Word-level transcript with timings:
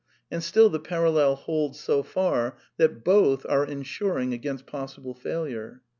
And 0.31 0.41
still 0.43 0.67
the 0.67 0.79
parallel 0.79 1.35
holds 1.35 1.79
so 1.79 2.01
far 2.01 2.57
that! 2.77 3.03
both 3.03 3.45
are 3.47 3.63
ensuring 3.67 4.33
against 4.33 4.65
possible 4.65 5.13
failure. 5.13 5.83